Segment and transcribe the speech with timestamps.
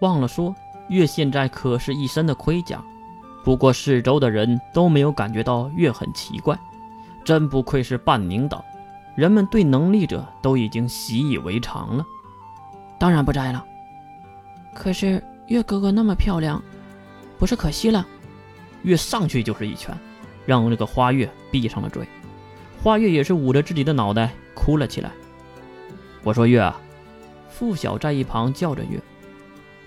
[0.00, 0.54] 忘了说，
[0.88, 2.82] 月现在可是一身的盔甲。
[3.44, 6.58] 不过四周的人都没有感觉到月很奇怪，
[7.24, 8.64] 真不愧是半宁岛，
[9.14, 12.04] 人们对能力者都已经习以为常了。
[12.98, 13.64] 当然不摘了。
[14.74, 16.62] 可是月哥哥那么漂亮，
[17.38, 18.06] 不是可惜了？
[18.82, 19.96] 月上去就是一拳，
[20.44, 22.06] 让那个花月闭上了嘴。
[22.82, 25.10] 花月也是捂着自己的脑袋哭了起来。
[26.22, 26.78] 我说月啊，
[27.48, 29.00] 付晓在一旁叫着月：“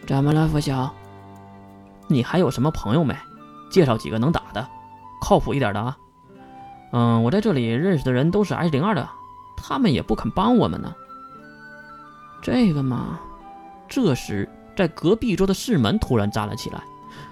[0.05, 0.91] 怎么了，付晓？
[2.07, 3.15] 你还有什么朋友没？
[3.69, 4.67] 介绍几个能打的，
[5.21, 5.97] 靠谱一点的啊。
[6.91, 9.07] 嗯，我在这里认识的人都是 S 零二的，
[9.55, 10.93] 他们也不肯帮我们呢。
[12.41, 13.19] 这个嘛，
[13.87, 16.81] 这时在隔壁桌的世门突然站了起来，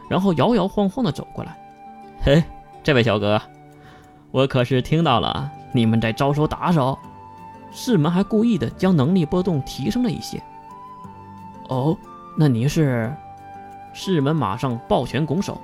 [0.08, 1.60] 然后摇摇晃晃的走过来。
[2.22, 2.42] 嘿，
[2.84, 3.42] 这位小哥。
[4.32, 6.98] 我可是听到了你们在招收打手，
[7.72, 10.42] 世门还故意的将能力波动提升了一些。
[11.68, 11.98] 哦，
[12.42, 13.14] 那您是？
[13.92, 15.60] 世门马上抱拳拱手，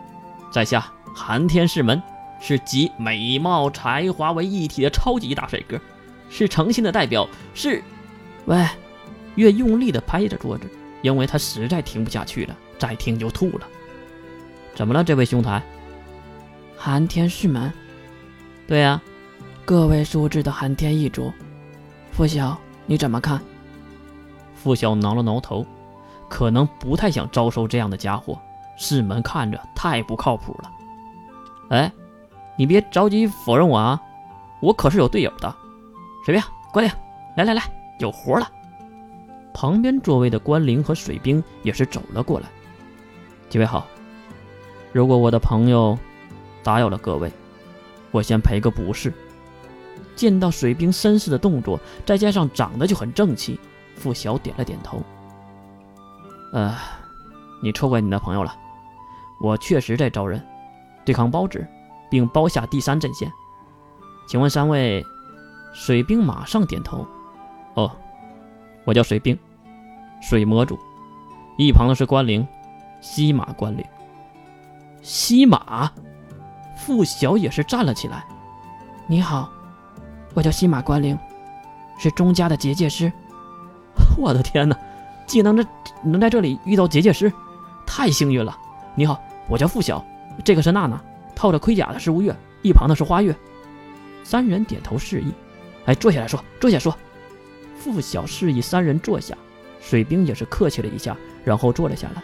[0.51, 2.03] 在下寒天世门，
[2.41, 5.79] 是集美貌才华为一体的超级大帅哥，
[6.29, 7.25] 是诚信的代表。
[7.53, 7.81] 是，
[8.43, 8.67] 喂，
[9.35, 10.69] 越用力的拍着桌子，
[11.01, 13.65] 因为他实在听不下去了，再听就吐了。
[14.75, 15.63] 怎么了，这位兄台？
[16.75, 17.71] 寒天世门。
[18.67, 19.01] 对呀，
[19.63, 21.31] 各位数字的寒天一族，
[22.11, 23.39] 傅晓你怎么看？
[24.61, 25.65] 傅晓挠了挠头，
[26.29, 28.39] 可能不太想招收这样的家伙。
[28.77, 30.71] 世门看着太不靠谱了。
[31.69, 31.91] 哎，
[32.57, 34.01] 你别着急否认我啊，
[34.61, 35.55] 我可是有队友的。
[36.25, 36.91] 水兵，关灵，
[37.37, 37.63] 来来来，
[37.99, 38.51] 有活了。
[39.53, 42.47] 旁边座位的关灵和水兵也是走了过来。
[43.49, 43.87] 几位好，
[44.91, 45.97] 如果我的朋友
[46.63, 47.31] 打扰了各位。
[48.11, 49.13] 我先赔个不是。
[50.15, 53.59] 见到水兵绅士的动作，再加上长得就很正气，
[53.95, 55.01] 付晓点了点头。
[56.53, 56.75] 呃，
[57.61, 58.55] 你错怪你的朋友了，
[59.39, 60.41] 我确实在招人，
[61.05, 61.65] 对抗包子，
[62.09, 63.31] 并包下第三阵线。
[64.27, 65.05] 请问三位，
[65.73, 67.05] 水兵马上点头。
[67.75, 67.91] 哦，
[68.85, 69.37] 我叫水兵，
[70.21, 70.79] 水魔主。
[71.57, 72.47] 一旁的是关灵，
[73.01, 73.83] 西马关灵。
[75.01, 75.91] 西马。
[76.77, 78.25] 付晓也是站了起来。
[79.07, 79.49] 你好，
[80.33, 81.17] 我叫西马关灵，
[81.97, 83.11] 是钟家的结界师。
[84.19, 84.77] 我的天哪，
[85.25, 85.65] 既能在
[86.03, 87.31] 能在这里遇到结界师，
[87.85, 88.57] 太幸运了。
[88.95, 90.03] 你好，我叫付晓，
[90.43, 91.01] 这个是娜娜，
[91.35, 93.35] 套着盔甲的是吴越，一旁的是花月。
[94.23, 95.31] 三人点头示意。
[95.85, 96.95] 哎，坐下来说，坐下说。
[97.77, 99.37] 付晓示意三人坐下，
[99.79, 102.23] 水兵也是客气了一下，然后坐了下来。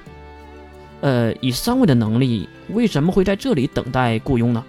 [1.02, 4.64] 呃，以三位的能力，为什么会在这里等待雇佣呢？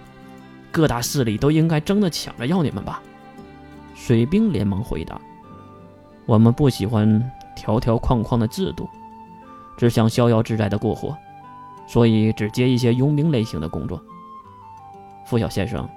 [0.71, 3.01] 各大势力都应该争着抢着要你们吧？
[3.95, 5.19] 水兵连忙回答
[6.25, 8.89] ：“我们不喜欢条条框框的制度，
[9.77, 11.17] 只想逍遥自在的过活，
[11.87, 14.01] 所以只接一些佣兵类型的工作。”
[15.25, 15.87] 付小先生，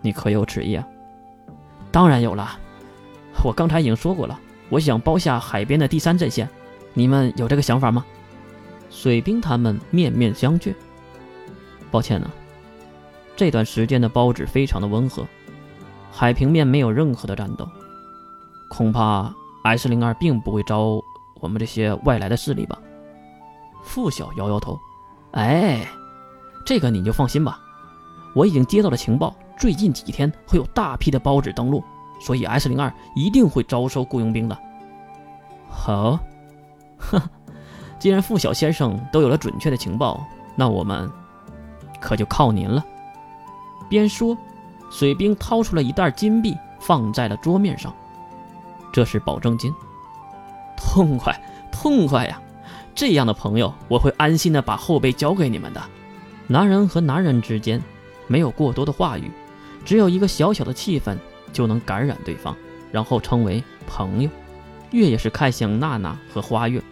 [0.00, 0.86] 你可有此意啊？
[1.90, 2.58] 当然有了，
[3.42, 6.48] 我刚才已经说过了，我想包下海边的第三阵线，
[6.92, 8.04] 你们有这个想法吗？
[8.90, 10.74] 水兵他们面面相觑。
[11.90, 12.30] 抱歉呢，
[13.34, 15.26] 这段时间的包纸非常的温和，
[16.12, 17.68] 海平面没有任何的战斗，
[18.68, 21.02] 恐怕 S 零二并不会招
[21.40, 22.78] 我们这些外来的势力吧？
[23.82, 24.78] 付晓摇摇头，
[25.32, 25.86] 哎，
[26.64, 27.58] 这个你就放心吧，
[28.34, 31.82] 我已经接到了情报，最近几天会有大批的包纸登陆，
[32.20, 34.58] 所以 S 零二一定会招收雇佣兵的。
[35.68, 36.18] 好，
[36.98, 37.20] 呵。
[37.98, 40.24] 既然付晓先生都有了准确的情报，
[40.56, 41.10] 那我们
[42.00, 42.82] 可就靠您了。
[43.90, 44.34] 边说，
[44.90, 47.94] 水兵掏出了一袋金币，放在了桌面上。
[48.92, 49.72] 这是保证金。
[50.76, 51.38] 痛快，
[51.70, 52.40] 痛快呀！
[52.94, 55.82] 这样的朋友，我会安心的把后背交给你们的。
[56.46, 57.80] 男人和男人之间，
[58.26, 59.30] 没有过多的话语，
[59.84, 61.16] 只有一个小小的气氛
[61.52, 62.56] 就能感染对方，
[62.90, 64.30] 然后称为朋友。
[64.90, 66.82] 月也是看向娜娜和花月。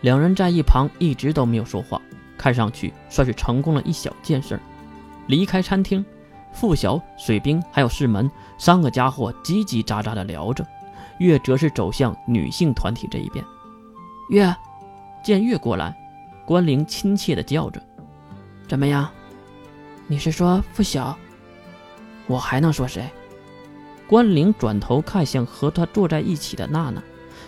[0.00, 2.00] 两人在一旁一直都没有说话，
[2.36, 4.58] 看上去算是成功了一小件事。
[5.28, 6.04] 离开餐厅，
[6.52, 8.28] 付晓、水兵还有世门
[8.58, 10.66] 三个家伙叽叽喳喳的聊着，
[11.18, 13.44] 月则是走向女性团体这一边。
[14.30, 14.54] 月，
[15.22, 15.96] 见月过来，
[16.46, 17.82] 关灵亲切地叫着
[18.68, 19.08] ：“怎么样？
[20.06, 21.16] 你是说付晓？
[22.26, 23.08] 我还能说谁？”
[24.06, 27.02] 关灵转头看向和他坐在一起的娜娜，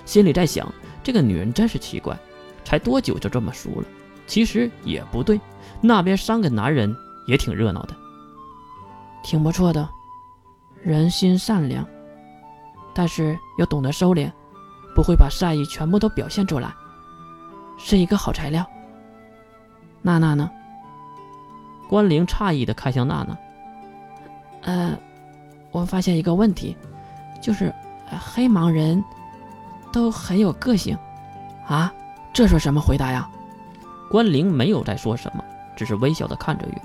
[0.04, 0.72] 心里在想：
[1.02, 2.16] 这个女人真是奇怪。
[2.64, 3.86] 才多久就这么熟了？
[4.26, 5.40] 其实也不对，
[5.80, 6.92] 那边三个男人
[7.28, 7.94] 也挺热闹的，
[9.22, 9.88] 挺不错的，
[10.82, 11.86] 人心善良，
[12.96, 14.32] 但是要懂得收敛，
[14.94, 16.72] 不会把善意全部都表现出来。
[17.76, 18.66] 是一个好材料。
[20.00, 20.50] 娜娜呢？
[21.90, 23.37] 关灵诧异的看向娜娜。
[24.62, 24.98] 呃，
[25.72, 26.75] 我发现一个问题，
[27.43, 27.70] 就是
[28.19, 29.04] 黑盲人
[29.92, 30.96] 都很有个性
[31.66, 31.92] 啊。
[32.32, 33.28] 这是什么回答呀？
[34.10, 35.44] 关灵没有再说什么，
[35.76, 36.82] 只是微笑的看着月。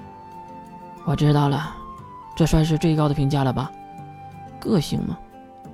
[1.06, 1.74] 我知道了，
[2.36, 3.72] 这算是最高的评价了吧？
[4.60, 5.18] 个性吗？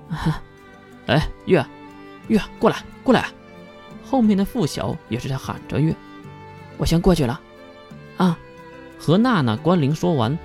[0.10, 0.42] 哈
[1.08, 1.66] 哎，月，
[2.28, 3.26] 月，过来，过来！
[4.10, 5.96] 后面的付晓也是在喊着月。
[6.78, 7.40] 我先过去了。
[8.18, 8.38] 啊，
[9.00, 10.38] 和娜娜、关灵说完，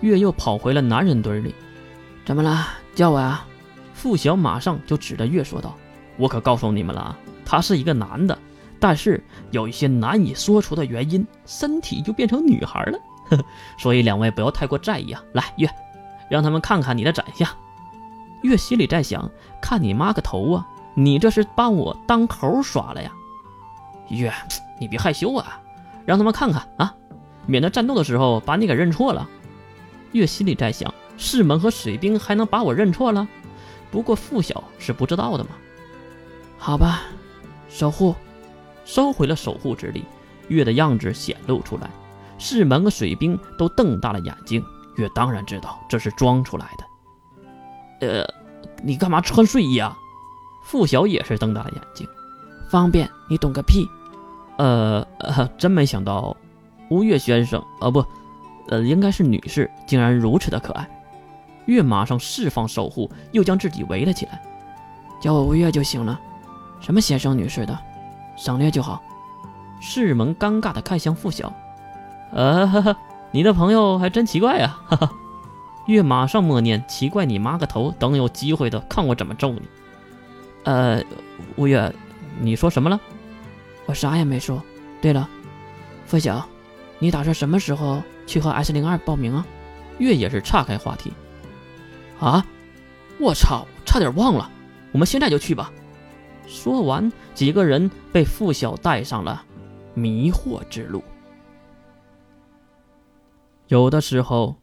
[0.00, 1.54] 月又跑回了男人堆里。
[2.24, 2.66] 怎么了？
[2.94, 3.46] 叫我啊？
[3.94, 5.76] 付晓马上就指着月说道
[6.16, 8.38] ：“我可告诉你们了啊，他是一个男的，
[8.78, 12.98] 但是有一些难以说出的原因，身体就变成女孩了。
[13.78, 15.22] 所以两位不要太过在意啊。
[15.34, 15.68] 来，月，
[16.30, 17.48] 让他们看看你的长相。”
[18.42, 20.66] 月心里在想：看你妈个头啊！
[20.94, 23.12] 你这是把我当猴耍了呀？
[24.08, 24.32] 月，
[24.80, 25.60] 你别害羞啊，
[26.04, 26.94] 让他们看看啊，
[27.46, 29.28] 免得战斗的时候把你给认错了。
[30.12, 33.26] 月心里在想：世门和水兵还能把我认错了？
[33.90, 35.50] 不过付晓是不知道的嘛。
[36.58, 37.02] 好吧，
[37.68, 38.14] 守护，
[38.84, 40.04] 收回了守护之力，
[40.48, 41.88] 月的样子显露出来。
[42.38, 44.64] 世门和水兵都瞪大了眼睛。
[44.96, 46.84] 月当然知道这是装出来的。
[48.00, 48.26] 呃，
[48.82, 49.96] 你干嘛穿睡衣啊？
[50.62, 52.06] 付晓也是瞪大了眼睛。
[52.70, 53.88] 方便你懂个屁！
[54.58, 56.36] 呃呃，真没想到，
[56.90, 58.04] 吴越先生啊，不，
[58.68, 60.88] 呃，应该是女士，竟然如此的可爱。
[61.66, 64.40] 月马上释放守护，又将自己围了起来。
[65.20, 66.18] 叫我吴越就行了，
[66.80, 67.78] 什么先生女士的，
[68.36, 69.02] 省略就好。
[69.80, 71.52] 世蒙尴尬的看向付晓，
[72.32, 72.96] 呃，
[73.30, 75.10] 你的朋友还真奇怪呀，哈哈。
[75.90, 77.94] 月马上默念：“奇怪你妈个头！
[77.98, 79.62] 等有机会的，看我怎么揍你。”
[80.64, 81.02] 呃，
[81.56, 81.94] 吴月，
[82.40, 83.00] 你说什么了？
[83.86, 84.62] 我啥也没说。
[85.00, 85.28] 对了，
[86.06, 86.46] 付晓，
[86.98, 89.46] 你打算什么时候去和 S 零二报名啊？
[89.98, 91.12] 月也是岔开话题。
[92.18, 92.44] 啊！
[93.18, 94.50] 我操，差点忘了，
[94.92, 95.72] 我们现在就去吧。
[96.46, 99.42] 说完，几个人被付晓带上了
[99.94, 101.02] 迷惑之路。
[103.68, 104.59] 有的时候。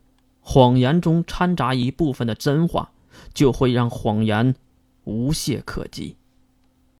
[0.49, 2.91] 谎言中掺杂一部分的真话，
[3.33, 4.55] 就会让谎言
[5.03, 6.15] 无懈可击。